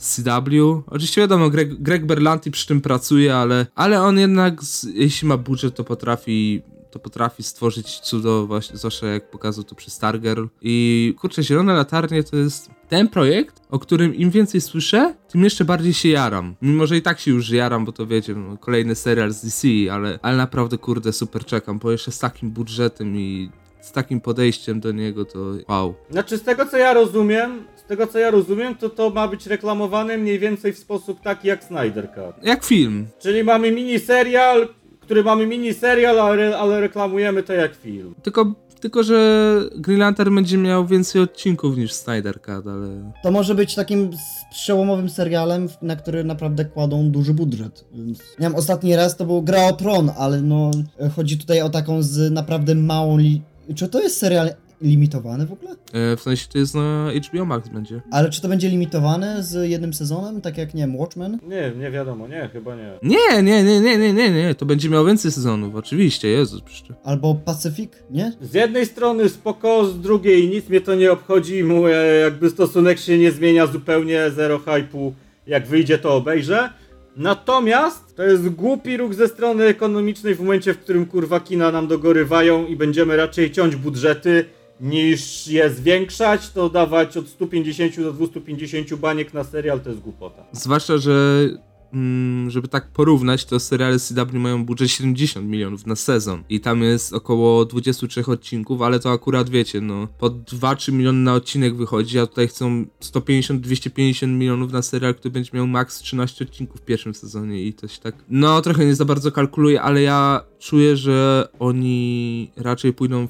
[0.00, 0.82] CW.
[0.86, 4.60] Oczywiście wiadomo, Greg, Greg Berlanti przy tym pracuje, ale, ale on jednak,
[4.94, 9.90] jeśli ma budżet, to potrafi to potrafi stworzyć cudo, właśnie, zwłaszcza jak pokazał to przy
[9.90, 10.44] Stargirl.
[10.62, 15.64] I kurczę, Zielone Latarnie to jest ten projekt, o którym im więcej słyszę, tym jeszcze
[15.64, 16.54] bardziej się jaram.
[16.62, 19.68] Mimo, że i tak się już jaram, bo to wiecie, no, kolejny serial z DC,
[19.92, 24.80] ale, ale naprawdę kurde super czekam, bo jeszcze z takim budżetem i z takim podejściem
[24.80, 25.94] do niego to wow.
[26.10, 29.46] Znaczy z tego co ja rozumiem, z tego co ja rozumiem, to to ma być
[29.46, 32.44] reklamowane mniej więcej w sposób taki jak Snyder Cut.
[32.44, 33.06] Jak film.
[33.18, 34.68] Czyli mamy mini serial,
[35.00, 38.14] który mamy mini serial, ale, ale reklamujemy to jak film.
[38.22, 43.12] Tylko tylko, że Green Lantern będzie miał więcej odcinków niż Snyder Cut, ale...
[43.22, 44.10] To może być takim
[44.50, 47.84] przełomowym serialem, na który naprawdę kładą duży budżet.
[47.94, 50.70] Więc, nie wiem, ostatni raz to był Gra o Tron, ale no,
[51.16, 53.42] chodzi tutaj o taką z naprawdę małą li
[53.74, 55.70] czy to jest serial limitowany w ogóle?
[55.70, 58.00] E, w sensie to jest na HBO Max będzie.
[58.10, 61.38] Ale czy to będzie limitowane z jednym sezonem, tak jak, nie wiem, Watchmen?
[61.48, 62.92] Nie, nie wiadomo, nie, chyba nie.
[63.02, 66.60] Nie, nie, nie, nie, nie, nie, nie, to będzie miał więcej sezonów, oczywiście, Jezus.
[66.62, 66.96] Przecież.
[67.04, 68.32] Albo Pacyfik, nie?
[68.40, 71.90] Z jednej strony spoko, z drugiej nic mnie to nie obchodzi, mój
[72.22, 75.14] jakby stosunek się nie zmienia zupełnie, zero hypu,
[75.46, 76.70] jak wyjdzie to obejrzę.
[77.16, 81.88] Natomiast to jest głupi ruch ze strony ekonomicznej w momencie, w którym kurwa kina nam
[81.88, 84.44] dogorywają i będziemy raczej ciąć budżety
[84.80, 90.44] niż je zwiększać, to dawać od 150 do 250 baniek na serial to jest głupota.
[90.52, 91.48] Zwłaszcza, że
[91.92, 96.82] Mm, żeby tak porównać, to seriale CW mają budżet 70 milionów na sezon i tam
[96.82, 102.18] jest około 23 odcinków, ale to akurat wiecie, no po 2-3 miliony na odcinek wychodzi,
[102.18, 107.14] a tutaj chcą 150-250 milionów na serial, który będzie miał maks 13 odcinków w pierwszym
[107.14, 111.48] sezonie i to się tak, no trochę nie za bardzo kalkuluje, ale ja czuję, że
[111.58, 113.28] oni raczej pójdą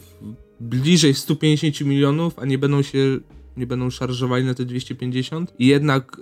[0.61, 3.19] bliżej 150 milionów, a nie będą się
[3.57, 6.17] nie będą szarżowali na te 250 i jednak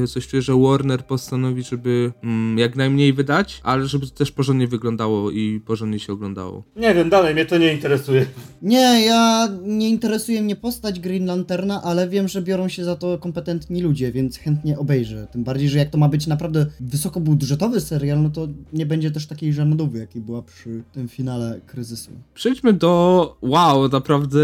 [0.00, 4.32] yy, coś czuję, że Warner postanowi, żeby mm, jak najmniej wydać, ale żeby to też
[4.32, 6.64] porządnie wyglądało i porządnie się oglądało.
[6.76, 8.26] Nie wiem, dalej mnie to nie interesuje.
[8.62, 13.18] Nie, ja nie interesuje mnie postać Green Lanterna, ale wiem, że biorą się za to
[13.18, 15.26] kompetentni ludzie, więc chętnie obejrzę.
[15.32, 19.26] Tym bardziej, że jak to ma być naprawdę wysokobudżetowy serial, no to nie będzie też
[19.26, 22.10] takiej żarnodowy, jakiej była przy tym finale kryzysu.
[22.34, 24.40] Przejdźmy do wow, naprawdę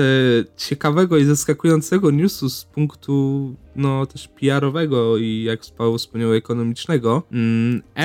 [0.56, 7.22] ciekawego i zaskakującego newsu newsu z punktu no też PR-owego i jak Paweł wspomniał ekonomicznego.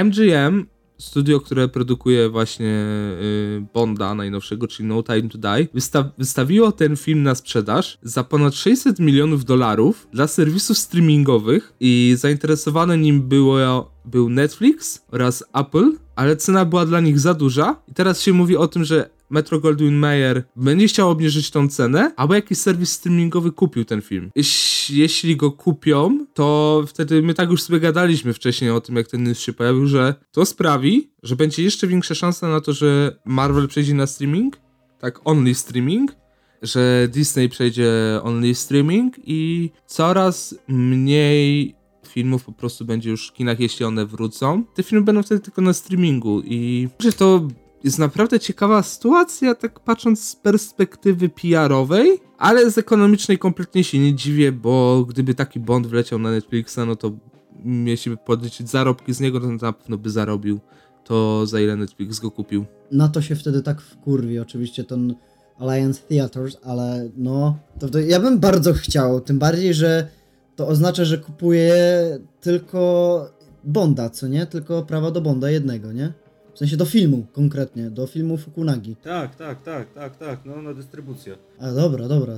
[0.03, 0.65] MGM
[0.97, 2.85] studio, które produkuje właśnie
[3.21, 8.23] y, Bonda najnowszego, czyli No Time to Die, wysta wystawiło ten film na sprzedaż za
[8.23, 15.91] ponad 600 milionów dolarów dla serwisów streamingowych i zainteresowane nim było, był Netflix oraz Apple,
[16.15, 19.59] ale cena była dla nich za duża i teraz się mówi o tym, że Metro
[19.59, 24.31] Goldwyn Mayer będzie chciał obniżyć tą cenę, albo jakiś serwis streamingowy kupił ten film.
[24.35, 29.07] Jeś- Jeśli go kupią, to wtedy my tak już sobie gadaliśmy wcześniej o tym, jak
[29.07, 33.19] ten news się pojawił, że to sprawi, że będzie jeszcze większa szansa na to, że
[33.25, 34.57] Marvel przejdzie na streaming,
[34.99, 36.15] tak only streaming,
[36.61, 37.91] że Disney przejdzie
[38.23, 41.75] only streaming i coraz mniej
[42.07, 44.63] filmów po prostu będzie już w kinach, jeśli one wrócą.
[44.75, 47.47] Te filmy będą wtedy tylko na streamingu i że to
[47.87, 54.13] jest naprawdę ciekawa sytuacja, tak patrząc z perspektywy PR-owej, ale z ekonomicznej kompletnie się nie
[54.15, 57.11] dziwię, bo gdyby taki Bond wleciał na Netflixa, no to
[57.65, 60.59] jeśli by podliczyć zarobki z niego, to na pewno by zarobił
[61.03, 62.65] to, za ile Netflix go kupił.
[62.91, 65.15] Na to się wtedy tak wkurwi, oczywiście ten
[65.59, 70.07] Alliance Theaters, ale no, to, to ja bym bardzo chciał, tym bardziej, że
[70.55, 71.73] to oznacza, że kupuję
[72.41, 74.45] tylko Bonda, co nie?
[74.45, 76.13] Tylko prawa do Bonda jednego, nie?
[76.57, 78.95] W sensie do filmu konkretnie, do filmu Fukunagi.
[78.95, 81.37] Tak, tak, tak, tak, tak, no na dystrybucję.
[81.59, 82.33] A dobra, dobra.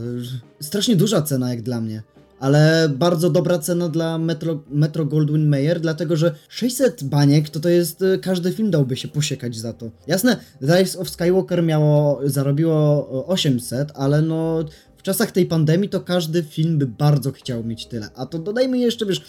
[0.61, 2.03] Strasznie duża cena jak dla mnie.
[2.39, 7.69] Ale bardzo dobra cena dla Metro, Metro Goldwyn Mayer, dlatego że 600 baniek to to
[7.69, 9.91] jest, y, każdy film dałby się posiekać za to.
[10.07, 14.65] Jasne, Rise of Skywalker miało, zarobiło y, 800, ale no
[14.97, 18.09] w czasach tej pandemii to każdy film by bardzo chciał mieć tyle.
[18.15, 19.21] A to dodajmy jeszcze, wiesz,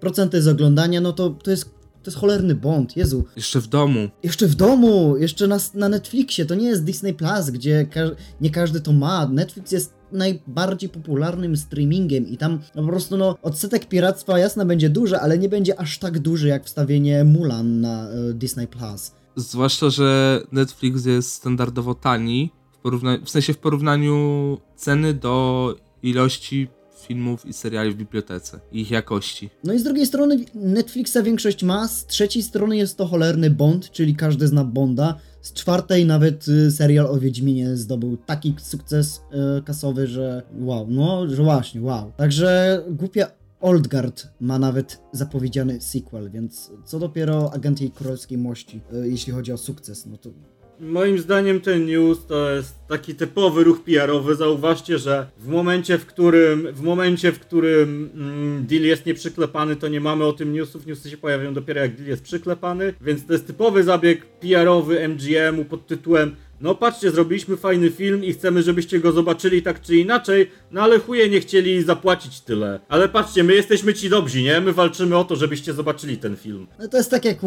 [0.00, 1.75] procenty z oglądania, no to to jest,
[2.06, 3.24] to jest cholerny błąd, Jezu.
[3.36, 4.08] Jeszcze w domu.
[4.22, 7.86] Jeszcze w domu, jeszcze na, na Netflixie, to nie jest Disney Plus, gdzie
[8.40, 9.28] nie każdy to ma.
[9.28, 14.90] Netflix jest najbardziej popularnym streamingiem i tam no po prostu no odsetek piractwa jasne będzie
[14.90, 19.12] duży, ale nie będzie aż tak duży jak wstawienie Mulan na e, Disney Plus.
[19.36, 26.68] Zwłaszcza, że Netflix jest standardowo tani, w, porówna- w sensie w porównaniu ceny do ilości
[27.06, 29.50] filmów i seriali w bibliotece i ich jakości.
[29.64, 33.90] No i z drugiej strony Netflixa większość ma, z trzeciej strony jest to cholerny Bond,
[33.90, 35.18] czyli każdy zna Bonda.
[35.42, 39.20] Z czwartej nawet y, serial o Wiedźminie zdobył taki sukces
[39.58, 42.12] y, kasowy, że wow, no, że właśnie, wow.
[42.16, 43.26] Także głupia
[43.60, 49.52] Oldgard ma nawet zapowiedziany sequel, więc co dopiero Agent jej Królewskiej Mości, y, jeśli chodzi
[49.52, 50.30] o sukces, no to
[50.80, 54.34] Moim zdaniem ten news to jest taki typowy ruch PR-owy.
[54.34, 59.88] Zauważcie, że w momencie, w którym, w momencie, w którym mm, deal jest nieprzyklepany, to
[59.88, 60.86] nie mamy o tym newsów.
[60.86, 65.64] Newsy się pojawiają dopiero jak deal jest przyklepany, więc to jest typowy zabieg PR-owy MGM-u
[65.64, 70.50] pod tytułem no patrzcie, zrobiliśmy fajny film i chcemy, żebyście go zobaczyli tak czy inaczej,
[70.70, 72.80] no ale chuje nie chcieli zapłacić tyle.
[72.88, 74.60] Ale patrzcie, my jesteśmy ci dobrzy, nie?
[74.60, 76.66] My walczymy o to, żebyście zobaczyli ten film.
[76.78, 77.38] no to jest tak jak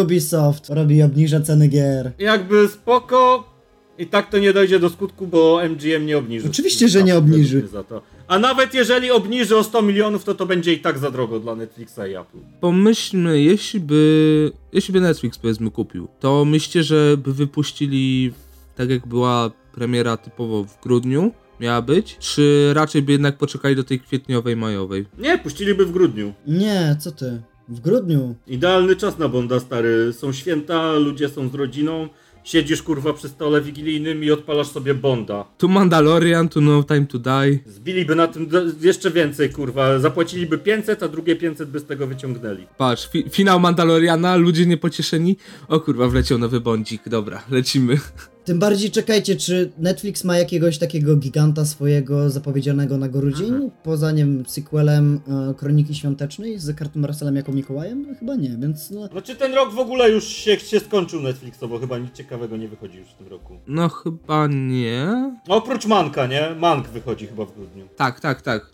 [0.00, 2.12] Ubisoft robi, obniża ceny gier.
[2.18, 3.52] Jakby spoko.
[3.98, 6.48] I tak to nie dojdzie do skutku, bo MGM nie obniży.
[6.50, 7.68] Oczywiście, że nie obniży.
[7.68, 8.02] Za to.
[8.28, 11.54] A nawet jeżeli obniży o 100 milionów, to to będzie i tak za drogo dla
[11.54, 12.38] Netflixa i Apple.
[12.60, 18.32] Pomyślmy, jeśli by, jeśli by Netflix powiedzmy kupił, to myślcie, że by wypuścili
[18.74, 23.84] tak jak była premiera typowo w grudniu, miała być, czy raczej by jednak poczekali do
[23.84, 25.06] tej kwietniowej, majowej?
[25.18, 26.32] Nie, puściliby w grudniu.
[26.46, 27.42] Nie, co ty?
[27.68, 28.34] W grudniu.
[28.46, 30.12] Idealny czas na Bonda, stary.
[30.12, 32.08] Są święta, ludzie są z rodziną.
[32.44, 35.44] Siedzisz kurwa przy stole wigilijnym i odpalasz sobie Bonda.
[35.58, 37.58] Tu Mandalorian, tu No Time to Die.
[37.66, 38.48] Zbiliby na tym
[38.80, 39.98] jeszcze więcej, kurwa.
[39.98, 42.66] Zapłaciliby 500, a drugie 500 by z tego wyciągnęli.
[42.78, 45.36] Patrz, fi finał Mandaloriana, ludzie niepocieszeni.
[45.68, 47.98] O kurwa, wleciał nowy bądzik, dobra, lecimy.
[48.44, 53.70] Tym bardziej czekajcie, czy Netflix ma jakiegoś takiego giganta swojego zapowiedzianego na grudzień?
[53.82, 58.06] Poza, nie wiem, sequelem e, Kroniki Świątecznej z Kurtem Russellem jako Mikołajem?
[58.08, 59.06] No, chyba nie, więc no...
[59.06, 62.98] Znaczy ten rok w ogóle już się, się skończył Netflixowo, chyba nic ciekawego nie wychodzi
[62.98, 63.58] już w tym roku.
[63.66, 65.32] No chyba nie.
[65.48, 66.54] Oprócz Manka, nie?
[66.58, 67.88] Mank wychodzi chyba w grudniu.
[67.96, 68.66] Tak, tak, tak.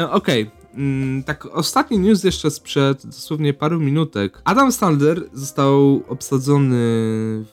[0.00, 0.50] E, Okej.
[0.78, 4.42] Mm, tak, ostatni news jeszcze sprzed dosłownie paru minutek.
[4.44, 6.76] Adam Sandler został obsadzony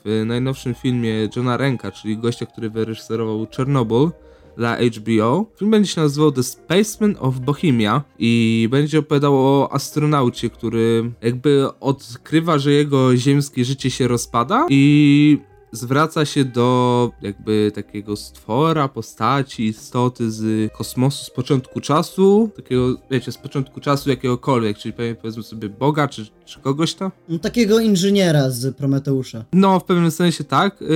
[0.04, 4.10] w najnowszym filmie Johna Renka, czyli gościa, który wyreżyserował Chernobyl
[4.56, 5.46] dla HBO.
[5.58, 11.68] Film będzie się nazywał The Spaceman of Bohemia i będzie opowiadał o astronaucie, który jakby
[11.80, 15.38] odkrywa, że jego ziemskie życie się rozpada i
[15.76, 23.32] zwraca się do jakby takiego stwora, postaci, istoty z kosmosu z początku czasu, takiego, wiecie,
[23.32, 27.10] z początku czasu jakiegokolwiek, czyli powiedzmy sobie Boga, czy, czy kogoś tam.
[27.28, 29.44] no takiego inżyniera z Prometeusza.
[29.52, 30.88] No, w pewnym sensie tak, yy,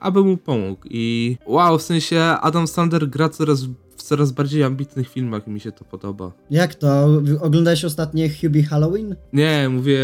[0.00, 3.60] aby mu pomógł i wow, w sensie Adam Sandler gra coraz
[4.10, 6.32] coraz bardziej ambitnych filmach mi się to podoba.
[6.50, 7.08] Jak to?
[7.40, 9.16] Oglądałeś ostatnie Hubie Halloween?
[9.32, 9.98] Nie, mówię,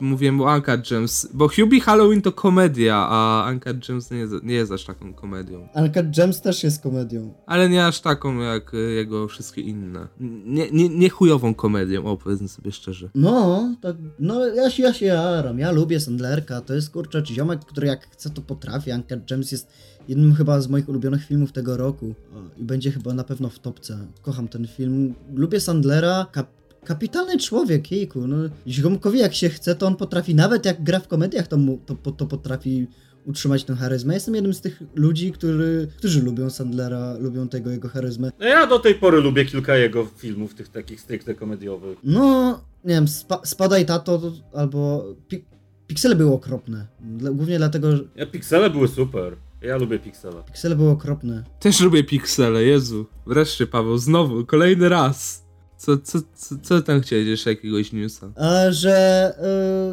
[0.00, 4.54] mówiłem o Uncut Gems, bo Hubie Halloween to komedia, a Uncut Gems nie jest, nie
[4.54, 5.68] jest aż taką komedią.
[5.74, 7.34] Uncut Gems też jest komedią.
[7.46, 10.08] Ale nie aż taką jak jego wszystkie inne.
[10.44, 13.10] Nie, nie, nie chujową komedią, o powiedzmy sobie szczerze.
[13.14, 17.64] No, tak, no ja się, ja się jaram, ja lubię Sandlerka, to jest kurczę ziomek,
[17.64, 19.68] który jak chce to potrafi, Uncut Gems jest
[20.08, 22.14] jednym chyba z moich ulubionych filmów tego roku
[22.58, 23.98] i będzie chyba na pewno w topce.
[24.22, 25.14] Kocham ten film.
[25.34, 26.26] Lubię Sandlera.
[26.32, 26.46] Kap
[26.84, 28.26] kapitalny człowiek, jejku.
[28.26, 28.36] No,
[28.68, 32.12] ziomkowi jak się chce, to on potrafi, nawet jak gra w komediach, to, mu, to,
[32.12, 32.86] to potrafi
[33.26, 34.14] utrzymać tę charyzmę.
[34.14, 38.30] Jestem jednym z tych ludzi, który, którzy lubią Sandlera, lubią tego jego charyzmę.
[38.38, 41.98] No ja do tej pory lubię kilka jego filmów, tych takich stricte komediowych.
[42.04, 45.04] No, nie wiem, spa Spadaj Tato to, albo...
[45.28, 45.44] Pi
[45.86, 46.86] Piksele były okropne.
[47.00, 49.36] Dla, głównie dlatego, że Ja, piksele były super.
[49.62, 50.42] Ja lubię piksele.
[50.46, 51.44] piksele były okropne.
[51.60, 53.06] Też lubię piksele, Jezu.
[53.26, 55.42] Wreszcie, Paweł, znowu, kolejny raz.
[55.76, 58.32] Co, co, co, co tam chciałeś jeszcze jakiegoś newsa?
[58.36, 59.34] A, że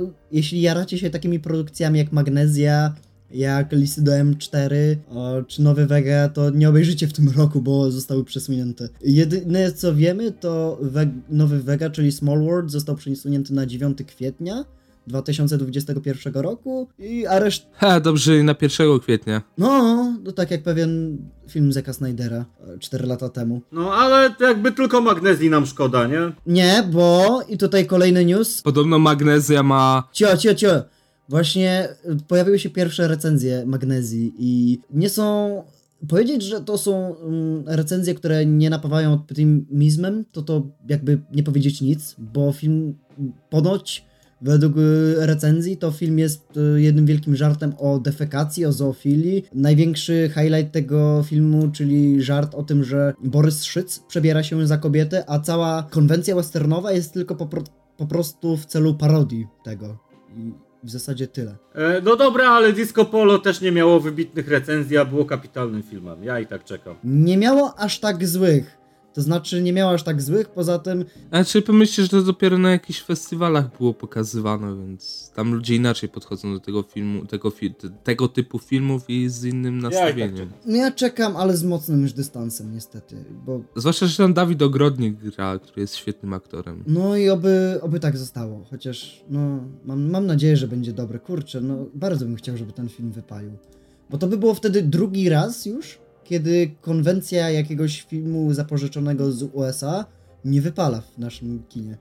[0.05, 2.93] y, jeśli jaracie się takimi produkcjami jak Magnezja,
[3.31, 4.71] jak Listy do M4
[5.09, 8.89] o, czy Nowy Vega, to nie obejrzycie w tym roku, bo zostały przesunięte.
[9.01, 14.65] Jedyne co wiemy, to We Nowy Vega, czyli Small World, został przesunięty na 9 kwietnia
[15.09, 17.67] 2021 roku i a reszt...
[17.73, 19.41] Ha, dobrze, na 1 kwietnia.
[19.57, 21.17] No, to tak jak pewien
[21.49, 22.45] film Zeka Snydera
[22.79, 23.61] 4 lata temu.
[23.71, 26.31] No ale jakby tylko magnezji nam szkoda, nie?
[26.45, 28.61] Nie, bo i tutaj kolejny news.
[28.61, 30.03] Podobno magnezja ma...
[30.11, 30.83] Cio, cio, cio.
[31.29, 35.63] Właśnie y, pojawiły się pierwsze recenzje magnezji i nie są.
[36.07, 41.81] Powiedzieć, że to są mm, recenzje, które nie napawają optymizmem, to to jakby nie powiedzieć
[41.81, 42.97] nic, bo film
[43.49, 44.08] ponoć
[44.41, 49.43] według y, recenzji to film jest y, jednym wielkim żartem o defekacji, o zoofilii.
[49.53, 55.23] Największy highlight tego filmu, czyli żart o tym, że Borys Szyc przebiera się za kobietę,
[55.27, 57.63] a cała konwencja westernowa jest tylko po, pro-
[57.97, 59.97] po prostu w celu parodii tego.
[60.37, 61.55] I w zasadzie tyle.
[61.75, 66.23] E, no dobra, ale Disco Polo też nie miało wybitnych recenzji, a było kapitalnym filmem.
[66.23, 66.95] Ja i tak czekam.
[67.03, 68.77] Nie miało aż tak złych.
[69.13, 72.71] To znaczy, nie miało aż tak złych, poza tym Znaczy, pomyślcie, że to dopiero na
[72.71, 77.89] jakichś festiwalach było pokazywane, więc tam ludzie inaczej podchodzą do tego filmu, tego, fi te-
[78.03, 80.35] tego typu filmów i z innym tak nastawieniem.
[80.37, 80.53] czekam.
[80.65, 85.15] no ja czekam, ale z mocnym już dystansem niestety, bo Zwłaszcza, że tam Dawid Ogrodnik
[85.35, 86.83] gra, który jest świetnym aktorem.
[86.87, 91.61] no i oby, oby tak zostało, chociaż no mam, mam nadzieję, że będzie dobre, kurczę,
[91.61, 93.51] no bardzo bym chciał, żeby ten film wypalił,
[94.09, 95.97] bo to by było wtedy drugi raz już,
[96.29, 100.05] kiedy konwencja jakiegoś filmu zapożyczonego z USA
[100.45, 101.97] nie wypala w naszym kinie.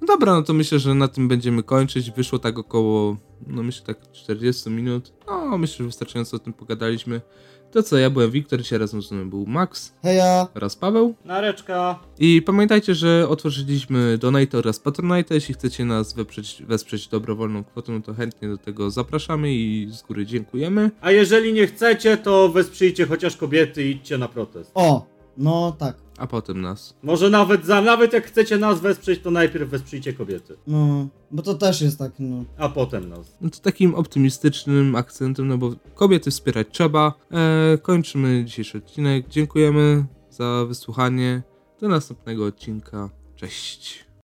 [0.00, 2.10] No dobra, no to myślę, że na tym będziemy kończyć.
[2.10, 3.16] Wyszło tak około,
[3.46, 5.12] no myślę tak 40 minut.
[5.26, 7.20] No, myślę, że wystarczająco o tym pogadaliśmy.
[7.72, 10.48] To co, ja byłem Wiktor, dzisiaj razem z nami był Max Heja!
[10.54, 11.14] oraz Paweł.
[11.24, 11.98] Nareczka.
[12.18, 15.34] I pamiętajcie, że otworzyliśmy Donate oraz Patronite.
[15.34, 20.02] Jeśli chcecie nas wesprzeć, wesprzeć dobrowolną kwotą, no to chętnie do tego zapraszamy i z
[20.02, 20.90] góry dziękujemy.
[21.00, 24.70] A jeżeli nie chcecie, to wesprzyjcie chociaż kobiety i idźcie na protest.
[24.74, 25.06] O,
[25.36, 26.94] no tak, A potem nas.
[27.02, 30.56] Może nawet za, nawet jak chcecie nas wesprzeć, to najpierw wesprzyjcie kobiety.
[30.66, 32.44] no, bo to też jest tak, no.
[32.58, 33.36] A potem nas.
[33.40, 37.12] No to takim optymistycznym akcentem, no bo kobiety wspierać trzeba.
[37.30, 39.28] Eee, kończymy dzisiejszy odcinek.
[39.28, 41.42] Dziękujemy za wysłuchanie.
[41.80, 43.10] Do następnego odcinka.
[43.36, 44.04] Cześć.